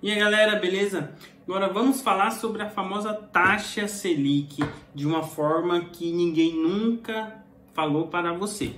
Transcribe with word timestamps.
E 0.00 0.12
aí 0.12 0.16
galera, 0.16 0.54
beleza? 0.60 1.12
Agora 1.42 1.72
vamos 1.72 2.00
falar 2.00 2.30
sobre 2.30 2.62
a 2.62 2.70
famosa 2.70 3.12
taxa 3.12 3.88
Selic 3.88 4.62
de 4.94 5.04
uma 5.04 5.24
forma 5.24 5.86
que 5.86 6.12
ninguém 6.12 6.54
nunca 6.54 7.42
falou 7.74 8.06
para 8.06 8.32
você. 8.32 8.76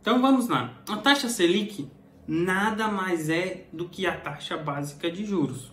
Então 0.00 0.22
vamos 0.22 0.48
lá. 0.48 0.72
A 0.88 0.96
taxa 0.96 1.28
Selic 1.28 1.86
nada 2.26 2.88
mais 2.88 3.28
é 3.28 3.66
do 3.70 3.86
que 3.86 4.06
a 4.06 4.16
taxa 4.16 4.56
básica 4.56 5.10
de 5.10 5.22
juros. 5.22 5.70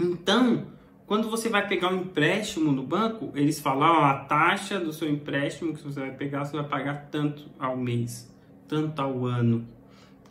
Então, 0.00 0.68
quando 1.06 1.28
você 1.28 1.50
vai 1.50 1.68
pegar 1.68 1.92
um 1.92 2.00
empréstimo 2.00 2.72
no 2.72 2.84
banco, 2.84 3.32
eles 3.34 3.60
falam 3.60 4.00
ó, 4.00 4.04
a 4.06 4.24
taxa 4.24 4.80
do 4.80 4.94
seu 4.94 5.10
empréstimo 5.10 5.74
que 5.74 5.82
você 5.82 6.00
vai 6.00 6.12
pegar, 6.12 6.46
você 6.46 6.56
vai 6.56 6.66
pagar 6.66 7.10
tanto 7.10 7.50
ao 7.58 7.76
mês, 7.76 8.34
tanto 8.66 9.02
ao 9.02 9.26
ano. 9.26 9.68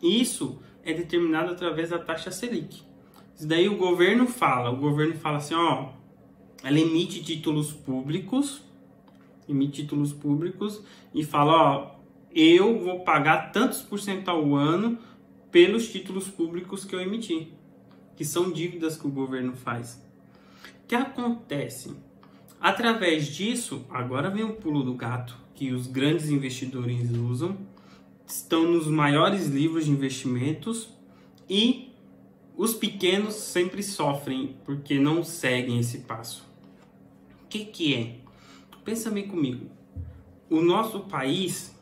Isso 0.01 0.59
é 0.83 0.93
determinado 0.93 1.51
através 1.51 1.89
da 1.89 1.99
taxa 1.99 2.31
Selic. 2.31 2.83
Isso 3.35 3.47
daí 3.47 3.67
o 3.67 3.77
governo 3.77 4.27
fala, 4.27 4.69
o 4.69 4.77
governo 4.77 5.15
fala 5.15 5.37
assim, 5.37 5.55
ó, 5.55 5.89
ela 6.63 6.79
emite 6.79 7.23
títulos 7.23 7.71
públicos, 7.71 8.61
emite 9.47 9.81
títulos 9.81 10.13
públicos 10.13 10.83
e 11.13 11.23
fala, 11.23 11.53
ó, 11.53 11.95
eu 12.33 12.79
vou 12.79 13.01
pagar 13.01 13.51
tantos 13.51 13.81
por 13.81 13.99
cento 13.99 14.29
ao 14.29 14.55
ano 14.55 14.97
pelos 15.51 15.91
títulos 15.91 16.27
públicos 16.27 16.85
que 16.85 16.95
eu 16.95 17.01
emiti, 17.01 17.53
que 18.15 18.25
são 18.25 18.51
dívidas 18.51 18.97
que 18.97 19.07
o 19.07 19.11
governo 19.11 19.53
faz. 19.53 20.03
O 20.83 20.87
que 20.87 20.95
acontece? 20.95 21.95
Através 22.59 23.27
disso, 23.27 23.85
agora 23.89 24.29
vem 24.29 24.43
o 24.43 24.53
pulo 24.53 24.83
do 24.83 24.93
gato 24.93 25.37
que 25.53 25.71
os 25.71 25.85
grandes 25.85 26.29
investidores 26.29 27.11
usam 27.11 27.57
estão 28.35 28.63
nos 28.63 28.87
maiores 28.87 29.47
livros 29.47 29.85
de 29.85 29.91
investimentos 29.91 30.89
e 31.47 31.91
os 32.57 32.73
pequenos 32.73 33.35
sempre 33.35 33.83
sofrem 33.83 34.55
porque 34.65 34.99
não 34.99 35.23
seguem 35.23 35.79
esse 35.79 35.99
passo. 35.99 36.43
O 37.43 37.47
que, 37.47 37.65
que 37.65 37.93
é? 37.93 38.15
Pensa 38.83 39.11
bem 39.11 39.27
comigo. 39.27 39.69
O 40.49 40.61
nosso 40.61 41.01
país 41.01 41.75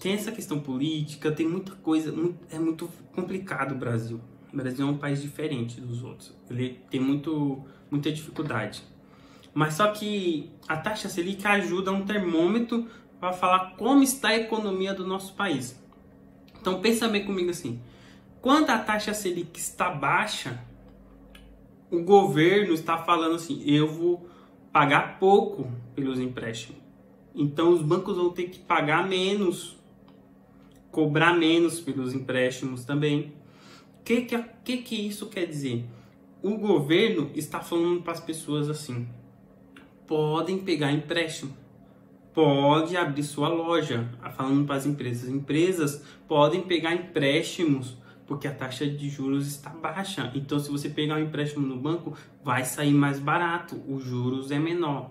tem 0.00 0.12
essa 0.12 0.32
questão 0.32 0.58
política, 0.58 1.30
tem 1.30 1.46
muita 1.46 1.72
coisa, 1.72 2.14
é 2.50 2.58
muito 2.58 2.90
complicado 3.12 3.72
o 3.72 3.78
Brasil. 3.78 4.20
O 4.52 4.56
Brasil 4.56 4.86
é 4.86 4.90
um 4.90 4.96
país 4.96 5.20
diferente 5.20 5.80
dos 5.80 6.02
outros. 6.02 6.34
Ele 6.50 6.80
tem 6.90 7.00
muito, 7.00 7.62
muita 7.90 8.10
dificuldade. 8.10 8.82
Mas 9.52 9.74
só 9.74 9.92
que 9.92 10.50
a 10.66 10.76
taxa 10.76 11.08
Selic 11.08 11.46
ajuda 11.46 11.92
um 11.92 12.04
termômetro 12.04 12.88
para 13.24 13.32
falar 13.32 13.74
como 13.78 14.02
está 14.02 14.28
a 14.28 14.36
economia 14.36 14.92
do 14.92 15.06
nosso 15.06 15.32
país. 15.32 15.82
Então 16.60 16.82
pensa 16.82 17.08
bem 17.08 17.24
comigo 17.24 17.48
assim. 17.48 17.80
Quando 18.42 18.68
a 18.68 18.78
taxa 18.78 19.14
Selic 19.14 19.58
está 19.58 19.88
baixa, 19.88 20.62
o 21.90 22.02
governo 22.02 22.74
está 22.74 22.98
falando 22.98 23.36
assim: 23.36 23.62
eu 23.64 23.88
vou 23.88 24.28
pagar 24.70 25.18
pouco 25.18 25.72
pelos 25.94 26.20
empréstimos. 26.20 26.82
Então 27.34 27.70
os 27.70 27.80
bancos 27.80 28.18
vão 28.18 28.28
ter 28.28 28.50
que 28.50 28.58
pagar 28.58 29.08
menos, 29.08 29.74
cobrar 30.90 31.32
menos 31.32 31.80
pelos 31.80 32.12
empréstimos 32.12 32.84
também. 32.84 33.32
O 34.00 34.04
que, 34.04 34.20
que, 34.20 34.44
que, 34.62 34.76
que 34.82 34.96
isso 34.96 35.30
quer 35.30 35.46
dizer? 35.46 35.82
O 36.42 36.58
governo 36.58 37.30
está 37.34 37.60
falando 37.60 38.02
para 38.02 38.12
as 38.12 38.20
pessoas 38.20 38.68
assim: 38.68 39.08
podem 40.06 40.58
pegar 40.58 40.92
empréstimo 40.92 41.63
pode 42.34 42.96
abrir 42.96 43.22
sua 43.22 43.48
loja, 43.48 44.10
falando 44.36 44.66
para 44.66 44.74
as 44.74 44.84
empresas. 44.84 45.30
Empresas 45.30 46.04
podem 46.26 46.62
pegar 46.62 46.92
empréstimos 46.92 47.96
porque 48.26 48.48
a 48.48 48.54
taxa 48.54 48.86
de 48.86 49.08
juros 49.08 49.46
está 49.46 49.70
baixa. 49.70 50.32
Então, 50.34 50.58
se 50.58 50.70
você 50.70 50.88
pegar 50.88 51.16
um 51.16 51.20
empréstimo 51.20 51.66
no 51.66 51.76
banco, 51.76 52.16
vai 52.42 52.64
sair 52.64 52.92
mais 52.92 53.18
barato, 53.18 53.80
os 53.86 54.02
juros 54.02 54.50
é 54.50 54.58
menor. 54.58 55.10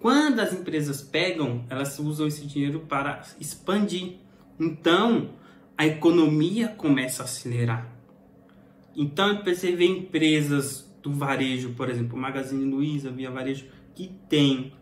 Quando 0.00 0.40
as 0.40 0.52
empresas 0.52 1.02
pegam, 1.02 1.64
elas 1.68 1.98
usam 1.98 2.26
esse 2.26 2.46
dinheiro 2.46 2.80
para 2.80 3.22
expandir. 3.38 4.14
Então, 4.58 5.30
a 5.76 5.86
economia 5.86 6.68
começa 6.68 7.22
a 7.22 7.26
acelerar. 7.26 7.86
Então, 8.96 9.42
você 9.44 9.72
vê 9.76 9.86
empresas 9.86 10.90
do 11.02 11.12
varejo, 11.12 11.74
por 11.74 11.88
exemplo, 11.88 12.18
Magazine 12.18 12.64
Luiza, 12.64 13.10
Via 13.10 13.30
Varejo, 13.30 13.66
que 13.94 14.08
tem 14.28 14.72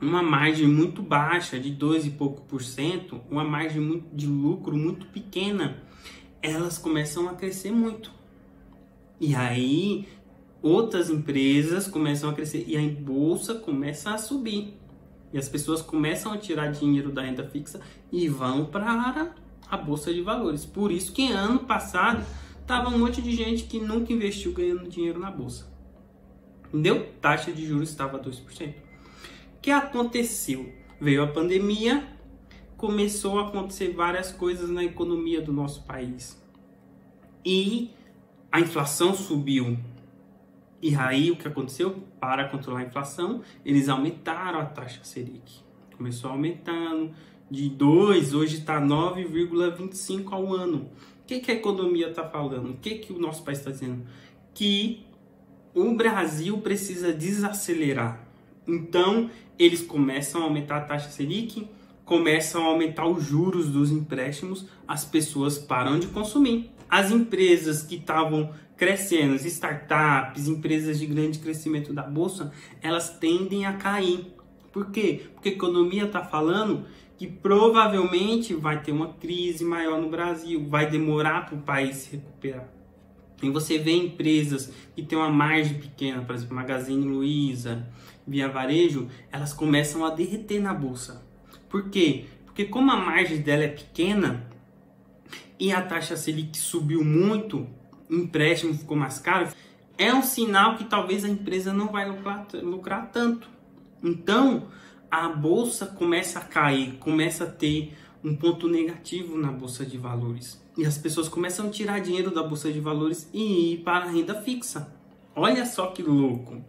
uma 0.00 0.22
margem 0.22 0.66
muito 0.66 1.02
baixa, 1.02 1.60
de 1.60 1.70
2 1.70 2.06
e 2.06 2.10
pouco 2.10 2.40
por 2.42 2.62
cento, 2.62 3.20
uma 3.30 3.44
margem 3.44 4.02
de 4.12 4.26
lucro 4.26 4.76
muito 4.76 5.06
pequena, 5.06 5.82
elas 6.40 6.78
começam 6.78 7.28
a 7.28 7.34
crescer 7.34 7.70
muito. 7.70 8.10
E 9.20 9.34
aí 9.34 10.08
outras 10.62 11.10
empresas 11.10 11.86
começam 11.86 12.30
a 12.30 12.32
crescer 12.32 12.64
e 12.66 12.76
a 12.76 13.00
bolsa 13.00 13.54
começa 13.54 14.10
a 14.10 14.18
subir. 14.18 14.74
E 15.32 15.38
as 15.38 15.48
pessoas 15.48 15.82
começam 15.82 16.32
a 16.32 16.38
tirar 16.38 16.72
dinheiro 16.72 17.12
da 17.12 17.22
renda 17.22 17.46
fixa 17.46 17.80
e 18.10 18.26
vão 18.26 18.64
para 18.64 19.32
a 19.70 19.76
bolsa 19.76 20.12
de 20.12 20.22
valores. 20.22 20.64
Por 20.64 20.90
isso 20.90 21.12
que 21.12 21.30
ano 21.30 21.60
passado 21.60 22.24
tava 22.66 22.88
um 22.88 22.98
monte 22.98 23.20
de 23.20 23.32
gente 23.32 23.64
que 23.64 23.78
nunca 23.78 24.12
investiu 24.12 24.52
ganhando 24.52 24.88
dinheiro 24.88 25.20
na 25.20 25.30
bolsa. 25.30 25.70
Entendeu? 26.68 27.06
Taxa 27.20 27.52
de 27.52 27.66
juros 27.66 27.90
estava 27.90 28.18
2% 28.18 28.89
que 29.60 29.70
aconteceu? 29.70 30.72
Veio 31.00 31.22
a 31.22 31.26
pandemia, 31.26 32.06
começou 32.76 33.38
a 33.38 33.48
acontecer 33.48 33.92
várias 33.92 34.32
coisas 34.32 34.70
na 34.70 34.82
economia 34.82 35.40
do 35.40 35.52
nosso 35.52 35.82
país. 35.84 36.40
E 37.44 37.90
a 38.50 38.60
inflação 38.60 39.14
subiu. 39.14 39.78
E 40.82 40.94
aí 40.94 41.30
o 41.30 41.36
que 41.36 41.46
aconteceu? 41.46 42.02
Para 42.18 42.48
controlar 42.48 42.80
a 42.80 42.84
inflação, 42.84 43.42
eles 43.64 43.88
aumentaram 43.88 44.60
a 44.60 44.64
taxa 44.64 45.00
Selic. 45.04 45.60
Começou 45.96 46.30
aumentando 46.30 47.12
de 47.50 47.68
2, 47.68 48.32
hoje 48.32 48.58
está 48.58 48.80
9,25 48.80 50.32
ao 50.32 50.54
ano. 50.54 50.90
O 51.22 51.26
que, 51.26 51.40
que 51.40 51.50
a 51.50 51.54
economia 51.54 52.08
está 52.08 52.26
falando? 52.26 52.70
O 52.70 52.76
que, 52.76 52.96
que 52.96 53.12
o 53.12 53.18
nosso 53.18 53.42
país 53.44 53.58
está 53.58 53.70
dizendo? 53.70 54.06
Que 54.54 55.04
o 55.74 55.94
Brasil 55.94 56.58
precisa 56.58 57.12
desacelerar. 57.12 58.29
Então, 58.74 59.30
eles 59.58 59.82
começam 59.82 60.40
a 60.40 60.44
aumentar 60.44 60.76
a 60.78 60.80
taxa 60.80 61.10
Selic, 61.10 61.68
começam 62.04 62.64
a 62.64 62.66
aumentar 62.66 63.06
os 63.06 63.24
juros 63.24 63.68
dos 63.68 63.90
empréstimos, 63.90 64.66
as 64.86 65.04
pessoas 65.04 65.58
param 65.58 65.98
de 65.98 66.06
consumir. 66.08 66.70
As 66.88 67.10
empresas 67.10 67.82
que 67.82 67.96
estavam 67.96 68.50
crescendo, 68.76 69.34
as 69.34 69.44
startups, 69.44 70.48
empresas 70.48 70.98
de 70.98 71.06
grande 71.06 71.38
crescimento 71.38 71.92
da 71.92 72.02
bolsa, 72.02 72.52
elas 72.80 73.18
tendem 73.18 73.66
a 73.66 73.74
cair. 73.74 74.34
Por 74.72 74.90
quê? 74.90 75.26
Porque 75.34 75.50
a 75.50 75.52
economia 75.52 76.04
está 76.04 76.24
falando 76.24 76.84
que 77.18 77.26
provavelmente 77.26 78.54
vai 78.54 78.82
ter 78.82 78.92
uma 78.92 79.12
crise 79.14 79.62
maior 79.62 80.00
no 80.00 80.08
Brasil, 80.08 80.66
vai 80.68 80.88
demorar 80.88 81.46
para 81.46 81.56
o 81.56 81.60
país 81.60 81.96
se 81.96 82.12
recuperar. 82.16 82.79
E 83.42 83.48
você 83.48 83.78
vê 83.78 83.92
empresas 83.92 84.72
que 84.94 85.02
têm 85.02 85.18
uma 85.18 85.30
margem 85.30 85.78
pequena, 85.78 86.22
por 86.22 86.34
exemplo, 86.34 86.54
Magazine 86.56 87.04
Luiza, 87.06 87.86
Via 88.26 88.48
Varejo, 88.48 89.08
elas 89.32 89.52
começam 89.52 90.04
a 90.04 90.10
derreter 90.10 90.60
na 90.60 90.74
bolsa. 90.74 91.24
Por 91.68 91.88
quê? 91.88 92.26
Porque 92.44 92.64
como 92.64 92.90
a 92.90 92.96
margem 92.96 93.38
dela 93.38 93.64
é 93.64 93.68
pequena 93.68 94.46
e 95.58 95.72
a 95.72 95.80
taxa 95.80 96.16
Selic 96.16 96.58
subiu 96.58 97.04
muito, 97.04 97.66
empréstimo 98.10 98.74
ficou 98.74 98.96
mais 98.96 99.18
caro, 99.18 99.48
é 99.96 100.12
um 100.12 100.22
sinal 100.22 100.76
que 100.76 100.84
talvez 100.84 101.24
a 101.24 101.28
empresa 101.28 101.72
não 101.72 101.88
vai 101.88 102.08
lucrar, 102.08 102.46
lucrar 102.54 103.10
tanto. 103.10 103.48
Então, 104.02 104.68
a 105.10 105.28
bolsa 105.28 105.86
começa 105.86 106.38
a 106.38 106.42
cair, 106.42 106.96
começa 106.98 107.44
a 107.44 107.50
ter 107.50 107.94
um 108.22 108.34
ponto 108.34 108.68
negativo 108.68 109.36
na 109.36 109.50
bolsa 109.50 109.84
de 109.84 109.98
valores. 109.98 110.62
E 110.80 110.86
as 110.86 110.96
pessoas 110.96 111.28
começam 111.28 111.66
a 111.66 111.68
tirar 111.68 112.00
dinheiro 112.00 112.30
da 112.30 112.42
bolsa 112.42 112.72
de 112.72 112.80
valores 112.80 113.28
e 113.34 113.74
ir 113.74 113.78
para 113.80 114.06
a 114.06 114.10
renda 114.10 114.40
fixa. 114.40 114.90
Olha 115.36 115.66
só 115.66 115.88
que 115.88 116.02
louco. 116.02 116.64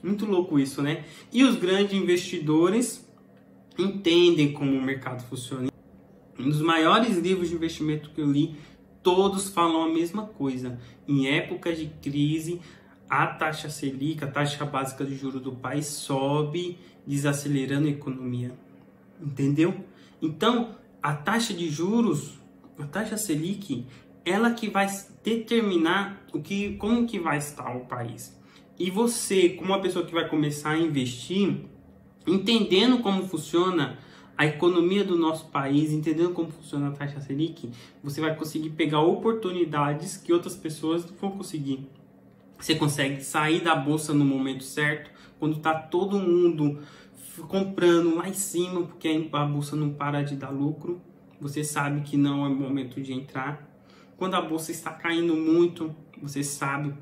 Muito 0.00 0.24
louco 0.24 0.56
isso, 0.56 0.80
né? 0.80 1.04
E 1.32 1.42
os 1.42 1.56
grandes 1.56 1.92
investidores 1.92 3.04
entendem 3.76 4.52
como 4.52 4.70
o 4.70 4.80
mercado 4.80 5.24
funciona. 5.24 5.68
Um 6.38 6.48
dos 6.48 6.60
maiores 6.60 7.18
livros 7.18 7.48
de 7.48 7.56
investimento 7.56 8.10
que 8.10 8.20
eu 8.20 8.30
li, 8.30 8.54
todos 9.02 9.48
falam 9.48 9.82
a 9.82 9.88
mesma 9.88 10.26
coisa. 10.26 10.78
Em 11.08 11.26
épocas 11.26 11.76
de 11.76 11.86
crise, 12.00 12.60
a 13.10 13.26
taxa 13.26 13.68
Selic, 13.68 14.22
a 14.22 14.28
taxa 14.28 14.64
básica 14.64 15.04
de 15.04 15.16
juros 15.16 15.42
do 15.42 15.50
país 15.50 15.86
sobe, 15.86 16.78
desacelerando 17.04 17.88
a 17.88 17.90
economia. 17.90 18.52
Entendeu? 19.20 19.74
Então, 20.22 20.76
a 21.02 21.12
taxa 21.14 21.52
de 21.52 21.68
juros, 21.68 22.38
a 22.78 22.86
taxa 22.86 23.16
Selic, 23.16 23.86
ela 24.24 24.50
que 24.50 24.68
vai 24.68 24.86
determinar 25.22 26.24
o 26.32 26.40
que, 26.40 26.76
como 26.76 27.06
que 27.06 27.18
vai 27.18 27.38
estar 27.38 27.76
o 27.76 27.86
país. 27.86 28.36
E 28.78 28.90
você, 28.90 29.50
como 29.50 29.72
uma 29.72 29.80
pessoa 29.80 30.04
que 30.04 30.12
vai 30.12 30.28
começar 30.28 30.70
a 30.70 30.78
investir, 30.78 31.64
entendendo 32.26 32.98
como 32.98 33.26
funciona 33.26 33.98
a 34.36 34.44
economia 34.44 35.02
do 35.02 35.16
nosso 35.16 35.46
país, 35.46 35.92
entendendo 35.92 36.32
como 36.32 36.50
funciona 36.50 36.88
a 36.88 36.90
taxa 36.90 37.20
Selic, 37.20 37.70
você 38.02 38.20
vai 38.20 38.34
conseguir 38.36 38.70
pegar 38.70 39.00
oportunidades 39.00 40.16
que 40.16 40.32
outras 40.32 40.54
pessoas 40.54 41.08
não 41.08 41.16
vão 41.16 41.30
conseguir. 41.30 41.88
Você 42.58 42.74
consegue 42.74 43.22
sair 43.22 43.60
da 43.60 43.74
bolsa 43.74 44.12
no 44.12 44.24
momento 44.24 44.64
certo, 44.64 45.10
quando 45.38 45.56
está 45.56 45.74
todo 45.74 46.18
mundo 46.18 46.80
comprando 47.48 48.16
lá 48.16 48.28
em 48.28 48.34
cima, 48.34 48.82
porque 48.82 49.28
a 49.32 49.44
bolsa 49.44 49.76
não 49.76 49.90
para 49.90 50.22
de 50.22 50.36
dar 50.36 50.50
lucro. 50.50 51.00
Você 51.40 51.62
sabe 51.62 52.00
que 52.00 52.16
não 52.16 52.44
é 52.44 52.48
o 52.48 52.54
momento 52.54 53.00
de 53.00 53.12
entrar. 53.12 53.68
Quando 54.16 54.34
a 54.34 54.40
bolsa 54.40 54.70
está 54.70 54.90
caindo 54.90 55.34
muito, 55.34 55.94
você 56.22 56.42
sabe 56.42 56.94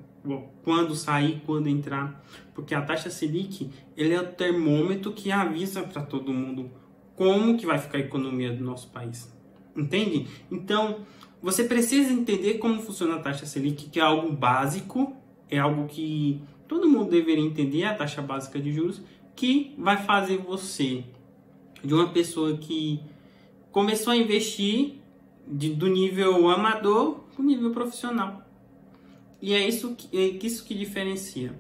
quando 0.63 0.95
sair, 0.95 1.43
quando 1.45 1.69
entrar, 1.69 2.25
porque 2.55 2.75
a 2.75 2.81
taxa 2.81 3.11
Selic 3.11 3.71
ele 3.97 4.15
é 4.15 4.21
o 4.21 4.27
termômetro 4.27 5.13
que 5.13 5.31
avisa 5.31 5.83
para 5.83 6.03
todo 6.03 6.33
mundo 6.33 6.71
como 7.15 7.57
que 7.59 7.67
vai 7.67 7.79
ficar 7.79 7.99
a 7.99 8.01
economia 8.01 8.53
do 8.53 8.65
nosso 8.65 8.89
país. 8.89 9.33
Entende? 9.77 10.27
Então, 10.51 11.01
você 11.43 11.65
precisa 11.65 12.13
entender 12.13 12.55
como 12.55 12.81
funciona 12.81 13.17
a 13.17 13.19
taxa 13.19 13.45
Selic, 13.45 13.91
que 13.91 14.01
é 14.01 14.03
algo 14.03 14.33
básico, 14.33 15.15
é 15.51 15.59
algo 15.59 15.87
que 15.87 16.41
todo 16.67 16.89
mundo 16.89 17.11
deveria 17.11 17.45
entender, 17.45 17.85
a 17.85 17.95
taxa 17.95 18.23
básica 18.23 18.59
de 18.59 18.73
juros, 18.73 19.03
que 19.37 19.75
vai 19.77 19.99
fazer 19.99 20.39
você, 20.39 21.05
de 21.85 21.93
uma 21.93 22.09
pessoa 22.09 22.57
que 22.57 23.01
começou 23.75 24.13
a 24.13 24.17
investir 24.17 25.01
de, 25.49 25.75
do 25.75 25.89
nível 25.89 26.49
amador 26.49 27.25
para 27.35 27.43
o 27.43 27.45
nível 27.45 27.73
profissional. 27.73 28.47
E 29.43 29.53
é 29.53 29.67
isso 29.67 29.97
que, 29.97 30.17
é 30.17 30.27
isso 30.47 30.65
que 30.65 30.77
diferencia. 30.77 31.59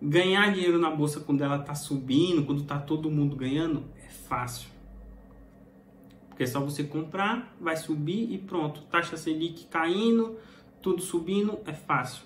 Ganhar 0.00 0.54
dinheiro 0.54 0.78
na 0.78 0.90
bolsa 0.90 1.20
quando 1.20 1.44
ela 1.44 1.56
está 1.56 1.74
subindo, 1.74 2.46
quando 2.46 2.62
está 2.62 2.78
todo 2.78 3.10
mundo 3.10 3.36
ganhando, 3.36 3.84
é 4.02 4.08
fácil. 4.08 4.70
Porque 6.30 6.44
é 6.44 6.46
só 6.46 6.60
você 6.60 6.82
comprar, 6.82 7.54
vai 7.60 7.76
subir 7.76 8.32
e 8.32 8.38
pronto. 8.38 8.80
Taxa 8.84 9.18
Selic 9.18 9.66
caindo, 9.66 10.38
tudo 10.80 11.02
subindo, 11.02 11.58
é 11.66 11.74
fácil. 11.74 12.22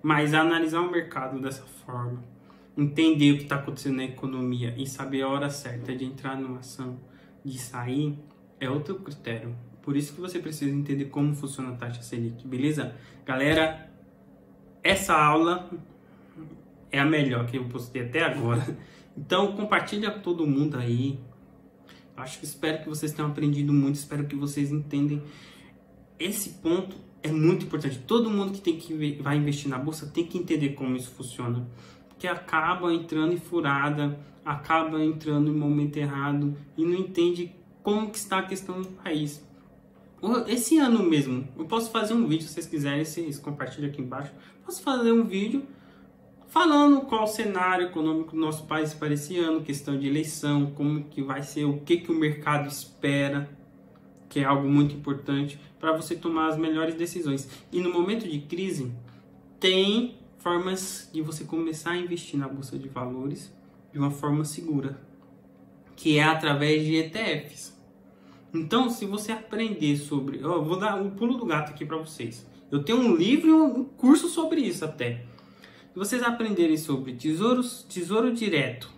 Mas 0.00 0.32
analisar 0.32 0.80
o 0.82 0.92
mercado 0.92 1.40
dessa 1.40 1.64
forma, 1.64 2.22
entender 2.78 3.32
o 3.32 3.36
que 3.38 3.42
está 3.42 3.56
acontecendo 3.56 3.96
na 3.96 4.04
economia 4.04 4.72
e 4.78 4.86
saber 4.86 5.22
a 5.22 5.28
hora 5.28 5.50
certa 5.50 5.92
de 5.92 6.04
entrar 6.04 6.36
numa 6.40 6.60
ação, 6.60 7.00
de 7.44 7.58
sair, 7.58 8.16
é 8.60 8.70
outro 8.70 8.96
critério. 8.96 9.54
Por 9.82 9.96
isso 9.96 10.12
que 10.12 10.20
você 10.20 10.38
precisa 10.38 10.70
entender 10.70 11.06
como 11.06 11.34
funciona 11.34 11.70
a 11.70 11.76
taxa 11.76 12.02
Selic, 12.02 12.46
beleza? 12.46 12.94
Galera, 13.24 13.90
essa 14.82 15.14
aula 15.14 15.70
é 16.92 17.00
a 17.00 17.04
melhor 17.04 17.46
que 17.46 17.56
eu 17.56 17.64
postei 17.64 18.02
até 18.02 18.22
agora. 18.22 18.64
Então 19.16 19.54
compartilha 19.54 20.08
com 20.12 20.20
todo 20.20 20.46
mundo 20.46 20.78
aí, 20.78 21.18
Acho 22.20 22.38
que 22.38 22.44
espero 22.44 22.82
que 22.82 22.88
vocês 22.88 23.12
tenham 23.12 23.30
aprendido 23.30 23.72
muito, 23.72 23.94
espero 23.94 24.26
que 24.26 24.36
vocês 24.36 24.70
entendem. 24.70 25.22
Esse 26.18 26.50
ponto 26.50 26.94
é 27.22 27.30
muito 27.30 27.64
importante. 27.64 27.98
Todo 27.98 28.30
mundo 28.30 28.52
que 28.52 28.60
tem 28.60 28.76
que 28.76 29.20
vai 29.22 29.36
investir 29.36 29.70
na 29.70 29.78
bolsa 29.78 30.06
tem 30.06 30.26
que 30.26 30.36
entender 30.36 30.70
como 30.70 30.94
isso 30.96 31.10
funciona, 31.10 31.66
porque 32.08 32.26
acaba 32.26 32.92
entrando 32.92 33.32
em 33.32 33.38
furada, 33.38 34.18
acaba 34.44 35.02
entrando 35.02 35.50
em 35.50 35.54
momento 35.54 35.96
errado 35.96 36.54
e 36.76 36.84
não 36.84 36.98
entende 36.98 37.52
como 37.82 38.10
que 38.10 38.18
está 38.18 38.38
a 38.38 38.42
questão 38.42 38.82
do 38.82 38.88
país. 38.88 39.44
Esse 40.46 40.78
ano 40.78 41.02
mesmo, 41.02 41.48
eu 41.58 41.64
posso 41.64 41.90
fazer 41.90 42.12
um 42.12 42.26
vídeo, 42.26 42.46
se 42.46 42.52
vocês 42.52 42.66
quiserem, 42.66 43.04
vocês 43.04 43.38
compartilham 43.38 43.88
aqui 43.88 44.02
embaixo. 44.02 44.32
Posso 44.64 44.82
fazer 44.82 45.12
um 45.12 45.24
vídeo 45.24 45.62
falando 46.48 47.02
qual 47.02 47.24
o 47.24 47.26
cenário 47.26 47.86
econômico 47.86 48.32
do 48.32 48.40
nosso 48.40 48.66
país 48.66 48.92
para 48.92 49.14
esse 49.14 49.38
ano, 49.38 49.62
questão 49.62 49.98
de 49.98 50.06
eleição, 50.06 50.72
como 50.72 51.04
que 51.04 51.22
vai 51.22 51.42
ser, 51.42 51.64
o 51.64 51.78
que, 51.78 51.98
que 51.98 52.10
o 52.10 52.14
mercado 52.14 52.68
espera, 52.68 53.48
que 54.28 54.40
é 54.40 54.44
algo 54.44 54.68
muito 54.68 54.94
importante 54.94 55.58
para 55.78 55.92
você 55.92 56.14
tomar 56.14 56.48
as 56.48 56.58
melhores 56.58 56.94
decisões. 56.94 57.48
E 57.72 57.80
no 57.80 57.90
momento 57.92 58.28
de 58.28 58.40
crise, 58.40 58.92
tem 59.58 60.18
formas 60.38 61.08
de 61.12 61.22
você 61.22 61.44
começar 61.44 61.92
a 61.92 61.96
investir 61.96 62.38
na 62.38 62.48
bolsa 62.48 62.78
de 62.78 62.88
valores 62.88 63.52
de 63.92 63.98
uma 63.98 64.10
forma 64.10 64.44
segura, 64.44 65.00
que 66.00 66.18
é 66.18 66.24
através 66.24 66.84
de 66.84 66.96
ETFs. 66.96 67.78
Então, 68.52 68.90
se 68.90 69.06
você 69.06 69.32
aprender 69.32 69.96
sobre, 69.96 70.40
eu 70.40 70.64
vou 70.64 70.78
dar 70.78 71.00
um 71.00 71.10
pulo 71.10 71.36
do 71.36 71.46
gato 71.46 71.70
aqui 71.70 71.84
para 71.84 71.96
vocês. 71.98 72.46
Eu 72.70 72.82
tenho 72.82 72.98
um 72.98 73.14
livro 73.14 73.48
e 73.48 73.52
um 73.52 73.84
curso 73.84 74.28
sobre 74.28 74.60
isso 74.60 74.84
até 74.84 75.30
se 75.92 75.98
vocês 75.98 76.22
aprenderem 76.22 76.76
sobre 76.76 77.14
tesouros, 77.14 77.84
tesouro 77.88 78.32
direto, 78.32 78.88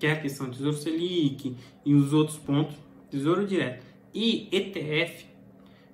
que 0.00 0.06
é 0.06 0.12
a 0.12 0.20
questão 0.20 0.50
tesouro 0.50 0.76
Selic 0.76 1.56
e 1.84 1.94
os 1.94 2.12
outros 2.12 2.36
pontos, 2.36 2.76
tesouro 3.08 3.46
direto 3.46 3.86
e 4.12 4.48
ETF, 4.50 5.26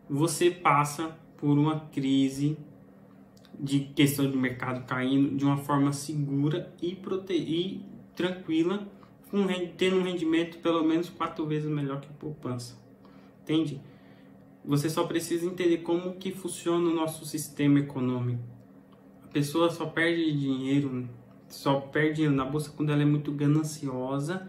você 0.09 0.51
passa 0.51 1.15
por 1.37 1.59
uma 1.59 1.81
crise 1.93 2.57
de 3.61 3.81
questão 3.81 4.31
de 4.31 4.37
mercado 4.37 4.87
caindo 4.87 5.37
de 5.37 5.45
uma 5.45 5.59
forma 5.59 5.93
segura 5.93 6.75
e, 6.81 6.95
prote... 6.95 7.35
e 7.35 7.83
tranquila, 8.17 8.89
com, 9.31 9.47
tendo 9.77 9.97
um 9.97 10.03
rendimento 10.03 10.59
pelo 10.59 10.85
menos 10.85 11.09
quatro 11.09 11.47
vezes 11.47 11.71
melhor 11.71 12.01
que 12.01 12.09
a 12.09 12.13
poupança. 12.13 12.77
Entende? 13.43 13.81
Você 14.65 14.89
só 14.89 15.05
precisa 15.05 15.47
entender 15.47 15.79
como 15.79 16.15
que 16.15 16.33
funciona 16.33 16.89
o 16.89 16.95
nosso 16.95 17.27
sistema 17.27 17.79
econômico 17.79 18.55
pessoa 19.35 19.69
só 19.69 19.87
perde 19.87 20.31
dinheiro, 20.31 21.09
só 21.49 21.81
perde 21.81 22.29
na 22.29 22.45
bolsa 22.45 22.71
quando 22.71 22.93
ela 22.93 23.03
é 23.03 23.05
muito 23.05 23.33
gananciosa 23.33 24.49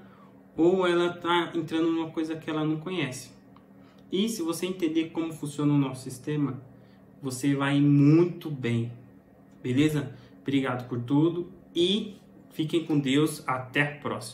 ou 0.56 0.86
ela 0.86 1.16
está 1.16 1.52
entrando 1.56 1.92
numa 1.92 2.12
coisa 2.12 2.36
que 2.36 2.48
ela 2.48 2.64
não 2.64 2.78
conhece. 2.78 3.32
E 4.12 4.30
se 4.30 4.44
você 4.44 4.68
entender 4.68 5.10
como 5.10 5.34
funciona 5.34 5.74
o 5.74 5.78
nosso 5.78 6.04
sistema, 6.04 6.62
você 7.20 7.56
vai 7.56 7.82
muito 7.82 8.52
bem. 8.52 8.92
Beleza? 9.64 10.16
Obrigado 10.44 10.88
por 10.88 11.02
tudo 11.02 11.52
e 11.76 12.18
fiquem 12.52 12.86
com 12.86 13.00
Deus. 13.00 13.44
Até 13.48 13.82
a 13.82 13.96
próxima. 14.00 14.34